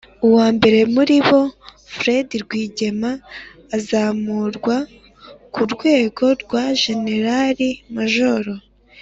[0.27, 1.41] uwa mbere muri bo,
[1.95, 3.11] fred rwigema,
[3.77, 4.75] azamurwa
[5.53, 8.51] ku rwego rwa jenerali majoro,